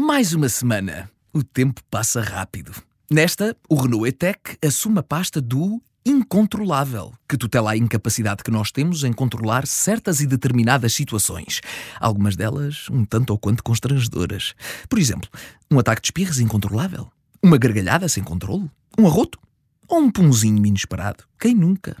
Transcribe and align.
Mais 0.00 0.32
uma 0.32 0.48
semana. 0.48 1.10
O 1.32 1.42
tempo 1.42 1.80
passa 1.90 2.22
rápido. 2.22 2.72
Nesta, 3.10 3.56
o 3.68 3.74
Renault 3.74 4.08
E-Tech 4.08 4.56
assume 4.64 5.00
a 5.00 5.02
pasta 5.02 5.40
do 5.40 5.82
incontrolável, 6.06 7.12
que 7.28 7.36
tutela 7.36 7.72
a 7.72 7.76
incapacidade 7.76 8.44
que 8.44 8.50
nós 8.52 8.70
temos 8.70 9.02
em 9.02 9.12
controlar 9.12 9.66
certas 9.66 10.20
e 10.20 10.26
determinadas 10.28 10.92
situações. 10.92 11.60
Algumas 11.98 12.36
delas 12.36 12.86
um 12.92 13.04
tanto 13.04 13.30
ou 13.30 13.38
quanto 13.40 13.64
constrangedoras. 13.64 14.54
Por 14.88 15.00
exemplo, 15.00 15.28
um 15.68 15.80
ataque 15.80 16.00
de 16.00 16.06
espirros 16.06 16.38
incontrolável? 16.38 17.10
Uma 17.42 17.58
gargalhada 17.58 18.08
sem 18.08 18.22
controle? 18.22 18.70
Um 18.96 19.04
arroto? 19.04 19.36
Ou 19.88 19.98
um 19.98 20.12
punzinho 20.12 20.64
inesperado? 20.64 21.24
Quem 21.40 21.56
nunca? 21.56 21.96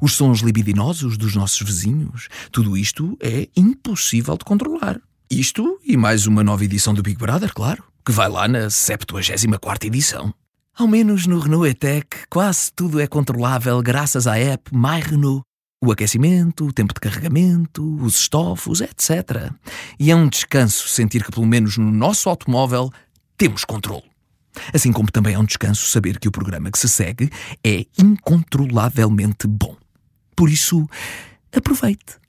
Os 0.00 0.14
sons 0.14 0.40
libidinosos 0.40 1.18
dos 1.18 1.36
nossos 1.36 1.60
vizinhos? 1.60 2.28
Tudo 2.50 2.78
isto 2.78 3.14
é 3.20 3.46
impossível 3.54 4.38
de 4.38 4.44
controlar. 4.46 4.98
Isto 5.32 5.80
e 5.82 5.96
mais 5.96 6.26
uma 6.26 6.44
nova 6.44 6.62
edição 6.62 6.92
do 6.92 7.02
Big 7.02 7.16
Brother, 7.16 7.54
claro, 7.54 7.82
que 8.04 8.12
vai 8.12 8.28
lá 8.28 8.46
na 8.46 8.68
74 8.68 9.86
edição. 9.86 10.34
Ao 10.76 10.86
menos 10.86 11.26
no 11.26 11.38
Renault 11.38 11.70
E-Tech, 11.70 12.06
quase 12.28 12.70
tudo 12.70 13.00
é 13.00 13.06
controlável 13.06 13.80
graças 13.80 14.26
à 14.26 14.38
app 14.38 14.70
My 14.76 15.00
Renault. 15.00 15.42
O 15.82 15.90
aquecimento, 15.90 16.66
o 16.66 16.72
tempo 16.72 16.92
de 16.92 17.00
carregamento, 17.00 17.82
os 18.04 18.16
estofos, 18.16 18.82
etc. 18.82 19.50
E 19.98 20.10
é 20.10 20.14
um 20.14 20.28
descanso 20.28 20.86
sentir 20.86 21.24
que, 21.24 21.32
pelo 21.32 21.46
menos 21.46 21.78
no 21.78 21.90
nosso 21.90 22.28
automóvel, 22.28 22.90
temos 23.38 23.64
controle. 23.64 24.04
Assim 24.74 24.92
como 24.92 25.10
também 25.10 25.34
é 25.34 25.38
um 25.38 25.46
descanso 25.46 25.88
saber 25.88 26.20
que 26.20 26.28
o 26.28 26.32
programa 26.32 26.70
que 26.70 26.78
se 26.78 26.90
segue 26.90 27.30
é 27.64 27.86
incontrolavelmente 27.98 29.46
bom. 29.46 29.78
Por 30.36 30.50
isso, 30.50 30.86
aproveite. 31.56 32.21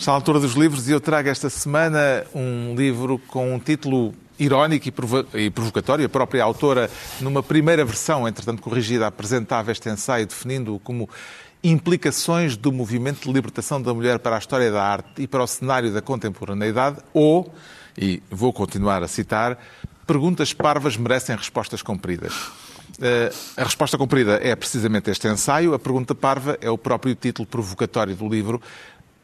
Está 0.00 0.12
à 0.12 0.14
altura 0.14 0.40
dos 0.40 0.54
livros 0.54 0.88
e 0.88 0.92
eu 0.92 0.98
trago 0.98 1.28
esta 1.28 1.50
semana 1.50 2.24
um 2.34 2.74
livro 2.74 3.18
com 3.28 3.54
um 3.54 3.58
título 3.58 4.14
irónico 4.38 4.88
e, 4.88 4.90
provo 4.90 5.26
e 5.34 5.50
provocatório. 5.50 6.06
A 6.06 6.08
própria 6.08 6.42
autora, 6.42 6.90
numa 7.20 7.42
primeira 7.42 7.84
versão, 7.84 8.26
entretanto 8.26 8.62
corrigida, 8.62 9.06
apresentava 9.06 9.70
este 9.70 9.90
ensaio 9.90 10.26
definindo-o 10.26 10.78
como 10.78 11.06
implicações 11.62 12.56
do 12.56 12.72
movimento 12.72 13.26
de 13.26 13.30
libertação 13.30 13.82
da 13.82 13.92
mulher 13.92 14.18
para 14.20 14.36
a 14.36 14.38
história 14.38 14.72
da 14.72 14.82
arte 14.82 15.20
e 15.20 15.26
para 15.26 15.44
o 15.44 15.46
cenário 15.46 15.92
da 15.92 16.00
contemporaneidade, 16.00 16.96
ou, 17.12 17.52
e 17.94 18.22
vou 18.30 18.54
continuar 18.54 19.02
a 19.02 19.06
citar, 19.06 19.58
perguntas 20.06 20.54
parvas 20.54 20.96
merecem 20.96 21.36
respostas 21.36 21.82
compridas. 21.82 22.32
Uh, 22.98 23.34
a 23.56 23.64
resposta 23.64 23.96
comprida 23.96 24.40
é 24.42 24.56
precisamente 24.56 25.10
este 25.10 25.28
ensaio, 25.28 25.74
a 25.74 25.78
pergunta 25.78 26.14
parva 26.14 26.58
é 26.60 26.70
o 26.70 26.78
próprio 26.78 27.14
título 27.14 27.46
provocatório 27.46 28.16
do 28.16 28.28
livro, 28.28 28.60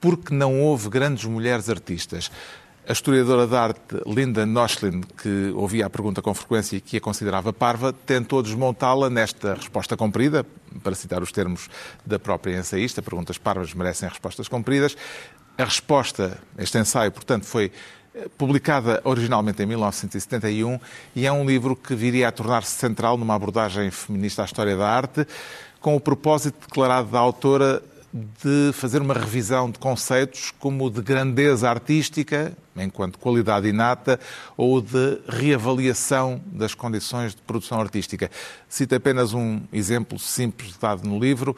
porque 0.00 0.34
não 0.34 0.60
houve 0.60 0.88
grandes 0.88 1.24
mulheres 1.24 1.68
artistas. 1.68 2.30
A 2.88 2.92
historiadora 2.92 3.48
de 3.48 3.56
arte 3.56 3.96
Linda 4.06 4.46
Noschlin, 4.46 5.00
que 5.00 5.50
ouvia 5.56 5.86
a 5.86 5.90
pergunta 5.90 6.22
com 6.22 6.32
frequência 6.32 6.76
e 6.76 6.80
que 6.80 6.98
a 6.98 7.00
considerava 7.00 7.52
parva, 7.52 7.92
tentou 7.92 8.40
desmontá-la 8.40 9.10
nesta 9.10 9.54
resposta 9.54 9.96
comprida, 9.96 10.46
para 10.84 10.94
citar 10.94 11.20
os 11.20 11.32
termos 11.32 11.68
da 12.04 12.16
própria 12.16 12.56
ensaísta, 12.56 13.02
perguntas 13.02 13.38
parvas 13.38 13.74
merecem 13.74 14.08
respostas 14.08 14.46
compridas. 14.46 14.96
A 15.58 15.64
resposta, 15.64 16.38
este 16.58 16.78
ensaio, 16.78 17.10
portanto, 17.10 17.44
foi 17.44 17.72
eh, 18.14 18.28
publicada 18.38 19.00
originalmente 19.04 19.62
em 19.62 19.66
1971 19.66 20.78
e 21.16 21.26
é 21.26 21.32
um 21.32 21.44
livro 21.44 21.74
que 21.74 21.94
viria 21.94 22.28
a 22.28 22.32
tornar-se 22.32 22.70
central 22.70 23.18
numa 23.18 23.34
abordagem 23.34 23.90
feminista 23.90 24.42
à 24.42 24.44
história 24.44 24.76
da 24.76 24.88
arte, 24.88 25.26
com 25.80 25.96
o 25.96 26.00
propósito 26.00 26.68
declarado 26.68 27.08
da 27.08 27.18
autora 27.18 27.82
de 28.42 28.72
fazer 28.72 29.02
uma 29.02 29.14
revisão 29.14 29.70
de 29.70 29.78
conceitos 29.78 30.50
como 30.58 30.90
de 30.90 31.02
grandeza 31.02 31.68
artística, 31.68 32.56
enquanto 32.76 33.18
qualidade 33.18 33.68
inata, 33.68 34.18
ou 34.56 34.80
de 34.80 35.18
reavaliação 35.28 36.40
das 36.46 36.74
condições 36.74 37.34
de 37.34 37.42
produção 37.42 37.80
artística. 37.80 38.30
Cito 38.68 38.94
apenas 38.94 39.34
um 39.34 39.60
exemplo 39.72 40.18
simples 40.18 40.76
dado 40.76 41.06
no 41.06 41.18
livro. 41.18 41.54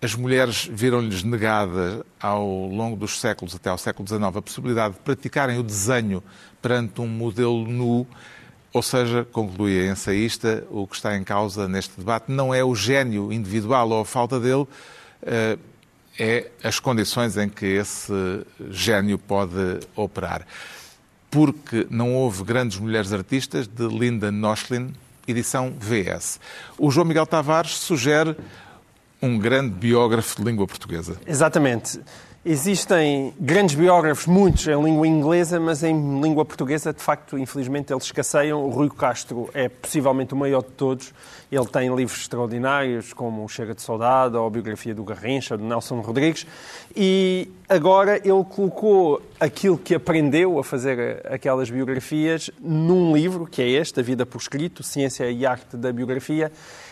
As 0.00 0.14
mulheres 0.14 0.68
viram-lhes 0.72 1.22
negada 1.22 2.06
ao 2.20 2.46
longo 2.68 2.96
dos 2.96 3.20
séculos, 3.20 3.54
até 3.54 3.68
ao 3.68 3.76
século 3.76 4.08
XIX, 4.08 4.22
a 4.22 4.42
possibilidade 4.42 4.94
de 4.94 5.00
praticarem 5.00 5.58
o 5.58 5.62
desenho 5.62 6.22
perante 6.62 7.00
um 7.00 7.08
modelo 7.08 7.66
nu, 7.66 8.06
ou 8.72 8.82
seja, 8.82 9.26
conclui 9.32 9.80
a 9.80 9.92
ensaísta, 9.92 10.64
o 10.70 10.86
que 10.86 10.94
está 10.94 11.16
em 11.16 11.24
causa 11.24 11.68
neste 11.68 11.98
debate 11.98 12.30
não 12.30 12.54
é 12.54 12.64
o 12.64 12.74
gênio 12.74 13.32
individual 13.32 13.90
ou 13.90 14.00
a 14.00 14.04
falta 14.04 14.38
dele, 14.38 14.66
eh, 15.22 15.58
é 16.20 16.50
as 16.62 16.78
condições 16.78 17.38
em 17.38 17.48
que 17.48 17.64
esse 17.64 18.12
gênio 18.68 19.16
pode 19.18 19.80
operar. 19.96 20.46
Porque 21.30 21.86
não 21.88 22.14
houve 22.14 22.44
grandes 22.44 22.78
mulheres 22.78 23.10
artistas, 23.10 23.66
de 23.66 23.86
Linda 23.88 24.30
Noschlin, 24.30 24.92
edição 25.26 25.72
VS. 25.80 26.38
O 26.76 26.90
João 26.90 27.06
Miguel 27.06 27.26
Tavares 27.26 27.70
sugere 27.70 28.36
um 29.22 29.38
grande 29.38 29.70
biógrafo 29.70 30.36
de 30.36 30.44
língua 30.44 30.66
portuguesa. 30.66 31.16
Exatamente. 31.26 31.98
Existem 32.42 33.34
grandes 33.38 33.74
biógrafos, 33.74 34.26
muitos 34.26 34.66
em 34.66 34.82
língua 34.82 35.06
inglesa, 35.06 35.60
mas 35.60 35.82
em 35.82 36.22
língua 36.22 36.42
portuguesa, 36.42 36.90
de 36.90 37.02
facto, 37.02 37.36
infelizmente, 37.36 37.92
eles 37.92 38.04
escasseiam. 38.04 38.64
O 38.64 38.70
Rui 38.70 38.88
Castro 38.88 39.50
é 39.52 39.68
possivelmente 39.68 40.32
o 40.32 40.36
maior 40.38 40.62
de 40.62 40.70
todos. 40.70 41.12
Ele 41.52 41.66
tem 41.66 41.94
livros 41.94 42.18
extraordinários, 42.22 43.12
como 43.12 43.46
Chega 43.46 43.74
de 43.74 43.82
Saudade, 43.82 44.38
ou 44.38 44.46
a 44.46 44.50
biografia 44.50 44.94
do 44.94 45.04
Garrincha, 45.04 45.54
do 45.54 45.64
Nelson 45.64 46.00
Rodrigues. 46.00 46.46
E 46.96 47.50
agora 47.68 48.16
ele 48.16 48.44
colocou 48.48 49.20
aquilo 49.38 49.76
que 49.76 49.94
aprendeu 49.94 50.58
a 50.58 50.64
fazer 50.64 51.20
aquelas 51.30 51.68
biografias 51.68 52.50
num 52.58 53.14
livro, 53.14 53.46
que 53.46 53.60
é 53.60 53.68
este, 53.68 54.00
A 54.00 54.02
Vida 54.02 54.24
por 54.24 54.38
Escrito, 54.38 54.82
Ciência 54.82 55.30
e 55.30 55.44
Arte 55.44 55.76
da 55.76 55.92
Biografia, 55.92 56.50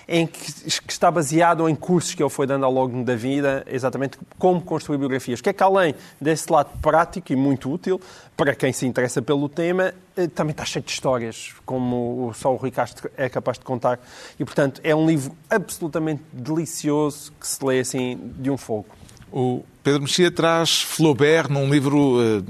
em 0.08 0.26
que, 0.26 0.52
que, 0.80 0.92
está 0.92 1.10
baseado 1.10 1.68
em 1.68 1.74
cursos 1.74 2.14
que 2.14 2.22
ele 2.22 2.30
foi 2.30 2.46
dando 2.46 2.64
ao 2.64 2.72
longo 2.72 3.04
da 3.04 3.14
vida, 3.14 3.62
exatamente 3.66 4.18
como 4.38 4.62
construir 4.62 4.96
biografias. 4.96 5.37
Que 5.40 5.50
é 5.50 5.52
que 5.52 5.62
além 5.62 5.94
desse 6.20 6.50
lado 6.50 6.70
prático 6.80 7.32
e 7.32 7.36
muito 7.36 7.72
útil, 7.72 8.00
para 8.36 8.54
quem 8.54 8.72
se 8.72 8.86
interessa 8.86 9.20
pelo 9.20 9.48
tema, 9.48 9.92
eh, 10.16 10.26
também 10.28 10.52
está 10.52 10.64
cheio 10.64 10.84
de 10.84 10.90
histórias, 10.90 11.54
como 11.66 12.32
só 12.34 12.52
o 12.52 12.56
Rui 12.56 12.70
Castro 12.70 13.10
é 13.16 13.28
capaz 13.28 13.58
de 13.58 13.64
contar. 13.64 13.98
E, 14.38 14.44
portanto, 14.44 14.80
é 14.84 14.94
um 14.94 15.06
livro 15.06 15.32
absolutamente 15.50 16.22
delicioso 16.32 17.32
que 17.38 17.46
se 17.46 17.64
lê 17.64 17.80
assim 17.80 18.18
de 18.38 18.50
um 18.50 18.56
fogo. 18.56 18.86
O 19.32 19.64
Pedro 19.82 20.02
Mexia 20.02 20.30
traz 20.30 20.82
Flaubert 20.82 21.50
num 21.50 21.68
livro 21.68 22.18
uh, 22.18 22.44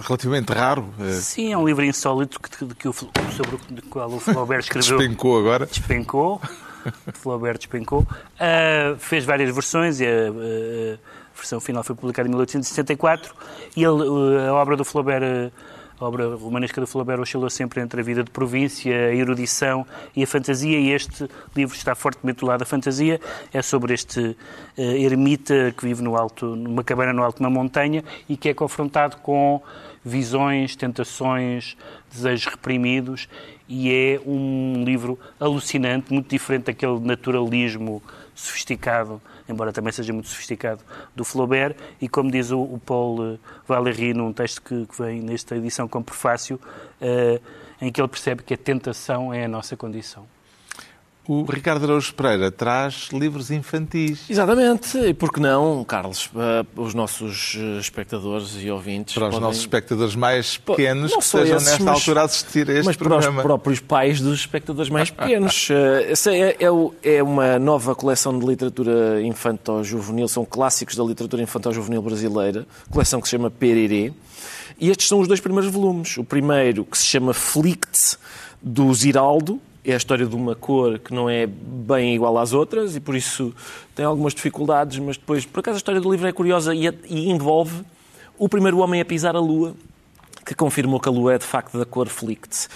relativamente 0.00 0.52
raro. 0.52 0.88
Uh... 0.98 1.12
Sim, 1.12 1.52
é 1.52 1.58
um 1.58 1.66
livro 1.66 1.84
insólito 1.84 2.40
que, 2.40 2.50
que, 2.50 2.74
que 2.74 2.88
o, 2.88 2.92
sobre 2.92 3.56
o 3.56 3.82
qual 3.88 4.10
o 4.10 4.20
Flaubert 4.20 4.60
escreveu. 4.64 4.98
Despencou 4.98 5.38
agora. 5.38 5.66
Despencou. 5.66 6.40
Flaubert 7.14 7.58
despencou. 7.58 8.00
Uh, 8.00 8.98
fez 8.98 9.24
várias 9.24 9.54
versões 9.54 10.00
e 10.00 10.04
a, 11.40 11.42
versão 11.42 11.60
final 11.60 11.82
foi 11.82 11.96
publicada 11.96 12.28
em 12.28 12.30
1864 12.30 13.34
e 13.76 13.82
ele, 13.82 14.48
a 14.48 14.52
obra 14.54 14.76
do 14.76 14.84
Flaubert 14.84 15.50
a 16.00 16.06
obra 16.06 16.34
romanesca 16.34 16.80
do 16.80 16.86
Flaubert 16.86 17.20
oscilou 17.20 17.50
sempre 17.50 17.78
entre 17.82 18.00
a 18.00 18.02
vida 18.02 18.24
de 18.24 18.30
província, 18.30 19.08
a 19.08 19.14
erudição 19.14 19.86
e 20.16 20.22
a 20.22 20.26
fantasia, 20.26 20.78
e 20.80 20.92
este 20.92 21.28
livro 21.54 21.76
está 21.76 21.94
fortemente 21.94 22.40
do 22.40 22.46
lado 22.46 22.60
da 22.60 22.64
fantasia. 22.64 23.20
É 23.52 23.60
sobre 23.60 23.92
este 23.92 24.18
uh, 24.20 24.36
ermita 24.80 25.74
que 25.76 25.84
vive 25.84 26.02
no 26.02 26.16
alto, 26.16 26.56
numa 26.56 26.82
cabana 26.82 27.12
no 27.12 27.22
alto 27.22 27.36
de 27.36 27.42
uma 27.42 27.50
montanha 27.50 28.02
e 28.26 28.34
que 28.34 28.48
é 28.48 28.54
confrontado 28.54 29.18
com 29.18 29.60
visões, 30.02 30.74
tentações, 30.74 31.76
desejos 32.10 32.46
reprimidos 32.46 33.28
e 33.68 33.92
é 33.92 34.20
um 34.26 34.82
livro 34.82 35.18
alucinante, 35.38 36.12
muito 36.12 36.30
diferente 36.30 36.64
daquele 36.64 36.98
naturalismo 37.00 38.02
sofisticado, 38.40 39.20
embora 39.48 39.72
também 39.72 39.92
seja 39.92 40.12
muito 40.12 40.28
sofisticado, 40.28 40.82
do 41.14 41.24
Flaubert. 41.24 41.76
E 42.00 42.08
como 42.08 42.30
diz 42.30 42.50
o, 42.50 42.60
o 42.60 42.80
Paul 42.84 43.38
Valéry 43.66 44.14
num 44.14 44.32
texto 44.32 44.62
que, 44.62 44.86
que, 44.86 45.02
vem 45.02 45.20
nesta 45.20 45.56
edição 45.56 45.86
como 45.86 46.04
prefácio, 46.04 46.60
uh, 47.00 47.40
em 47.80 47.92
que 47.92 48.00
ele 48.00 48.08
percebe 48.08 48.42
que 48.42 48.54
a 48.54 48.58
tentação 48.58 49.32
é 49.32 49.44
a 49.44 49.48
nossa 49.48 49.76
condição. 49.76 50.26
O 51.28 51.44
Ricardo 51.44 51.84
Araújo 51.84 52.14
Pereira 52.14 52.50
traz 52.50 53.08
livros 53.12 53.50
infantis. 53.50 54.28
Exatamente. 54.28 54.98
E 54.98 55.14
por 55.14 55.30
que 55.32 55.38
não, 55.38 55.84
Carlos? 55.84 56.26
Uh, 56.26 56.80
os 56.80 56.94
nossos 56.94 57.56
eh, 57.58 57.78
espectadores 57.78 58.56
e 58.58 58.70
ouvintes. 58.70 59.14
Para 59.14 59.28
os 59.28 59.38
nossos 59.38 59.60
espectadores 59.60 60.16
mais 60.16 60.56
pequenos 60.56 61.12
que 61.12 61.22
estejam 61.22 61.56
esses, 61.56 61.68
nesta 61.68 61.84
mas, 61.84 61.94
altura 61.94 62.22
a 62.22 62.24
assistir 62.24 62.70
a 62.70 62.72
este 62.72 62.86
mas 62.86 62.96
programa. 62.96 63.26
para 63.26 63.40
os 63.40 63.44
próprios 63.44 63.80
pais 63.80 64.20
dos 64.20 64.40
espectadores 64.40 64.90
mais 64.90 65.10
pequenos. 65.10 65.68
uh, 65.68 65.74
essa 66.10 66.34
é, 66.34 66.56
é, 66.58 67.16
é, 67.16 67.22
uma 67.22 67.58
nova 67.58 67.94
coleção 67.94 68.36
de 68.36 68.46
literatura 68.46 69.22
infantil-juvenil, 69.22 70.26
são 70.26 70.44
clássicos 70.44 70.96
da 70.96 71.04
literatura 71.04 71.42
infantil-juvenil 71.42 72.02
brasileira, 72.02 72.66
coleção 72.90 73.20
que 73.20 73.28
se 73.28 73.32
chama 73.32 73.50
Perirê. 73.50 74.12
E 74.80 74.88
estes 74.88 75.06
são 75.06 75.20
os 75.20 75.28
dois 75.28 75.38
primeiros 75.38 75.70
volumes. 75.70 76.16
O 76.16 76.24
primeiro, 76.24 76.84
que 76.84 76.96
se 76.96 77.04
chama 77.04 77.34
Flict, 77.34 78.16
do 78.62 78.92
Ziraldo, 78.92 79.60
é 79.84 79.94
a 79.94 79.96
história 79.96 80.26
de 80.26 80.34
uma 80.36 80.54
cor 80.54 80.98
que 80.98 81.12
não 81.14 81.28
é 81.28 81.46
bem 81.46 82.14
igual 82.14 82.36
às 82.38 82.52
outras 82.52 82.96
e 82.96 83.00
por 83.00 83.14
isso 83.16 83.54
tem 83.94 84.04
algumas 84.04 84.34
dificuldades, 84.34 84.98
mas 84.98 85.16
depois, 85.16 85.46
por 85.46 85.60
acaso, 85.60 85.76
a 85.76 85.78
história 85.78 86.00
do 86.00 86.10
livro 86.10 86.26
é 86.28 86.32
curiosa 86.32 86.74
e, 86.74 86.86
e 87.08 87.30
envolve 87.30 87.82
o 88.38 88.48
primeiro 88.48 88.78
homem 88.78 89.00
a 89.00 89.04
pisar 89.04 89.34
a 89.36 89.40
Lua, 89.40 89.74
que 90.44 90.54
confirmou 90.54 90.98
que 90.98 91.08
a 91.08 91.12
lua 91.12 91.34
é 91.34 91.38
de 91.38 91.44
facto 91.44 91.78
da 91.78 91.84
cor 91.84 92.08
Flicts. 92.08 92.68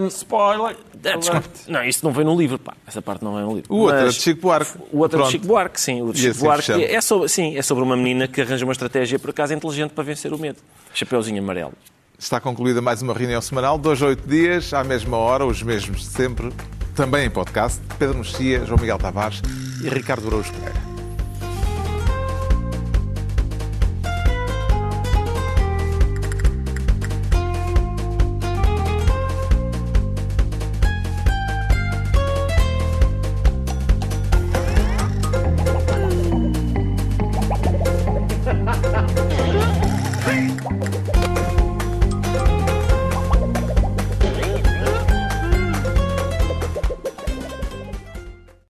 Um, 0.00 0.06
Spoiler! 0.08 0.76
desculpa. 0.94 1.44
Não, 1.68 1.82
isso 1.84 2.04
não 2.04 2.12
vem 2.12 2.24
no 2.24 2.36
livro, 2.36 2.58
pá. 2.58 2.74
Essa 2.86 3.00
parte 3.00 3.24
não 3.24 3.34
vem 3.34 3.42
no 3.44 3.54
livro. 3.54 3.72
O 3.72 3.78
outro 3.78 3.96
é 3.98 4.04
Mas- 4.04 4.14
de 4.16 4.20
Chico 4.22 4.40
Buarque. 4.42 4.72
O 4.92 4.98
outro 4.98 5.16
é 5.18 5.22
de 5.22 5.22
Pronto. 5.22 5.30
Chico 5.30 5.46
Buarque, 5.46 5.80
sim. 5.80 6.02
O 6.02 6.12
de 6.12 6.18
Chico 6.18 6.30
assim 6.32 6.44
Buarque 6.44 6.62
fechamos. 6.66 6.86
é 6.90 7.00
sobre, 7.00 7.28
sim, 7.28 7.56
é 7.56 7.62
sobre 7.62 7.84
uma 7.84 7.96
menina 7.96 8.26
que 8.28 8.40
arranja 8.40 8.64
uma 8.66 8.72
estratégia, 8.72 9.18
por 9.18 9.30
acaso, 9.30 9.54
inteligente 9.54 9.92
para 9.92 10.04
vencer 10.04 10.32
o 10.32 10.38
medo. 10.38 10.58
Chapeuzinho 10.92 11.40
amarelo. 11.42 11.72
Está 12.18 12.40
concluída 12.40 12.80
mais 12.80 13.02
uma 13.02 13.12
reunião 13.12 13.40
semanal, 13.42 13.78
dois 13.78 14.02
a 14.02 14.06
oito 14.06 14.26
dias, 14.26 14.72
à 14.72 14.82
mesma 14.82 15.16
hora, 15.18 15.44
os 15.44 15.62
mesmos 15.62 16.00
de 16.00 16.06
sempre, 16.06 16.50
também 16.94 17.26
em 17.26 17.30
podcast. 17.30 17.80
Pedro 17.98 18.18
Mexia, 18.18 18.64
João 18.64 18.80
Miguel 18.80 18.98
Tavares 18.98 19.42
e 19.84 19.88
Ricardo 19.88 20.26
Araújo 20.28 20.52
Pereira. 20.54 20.85